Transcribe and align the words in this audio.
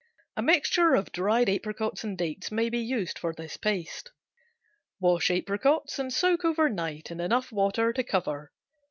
A 0.35 0.41
mixture 0.41 0.95
of 0.95 1.11
dried 1.11 1.47
apricots 1.47 2.03
and 2.03 2.17
dates 2.17 2.51
may 2.51 2.69
be 2.71 2.79
used 2.79 3.19
for 3.19 3.33
this 3.35 3.55
paste. 3.55 4.09
Wash 4.99 5.29
apricots 5.29 5.99
and 5.99 6.11
soak 6.11 6.43
over 6.43 6.69
night 6.69 7.11
in 7.11 7.19
enough 7.19 7.51
water 7.51 7.93
to 7.93 8.03
cover. 8.03 8.51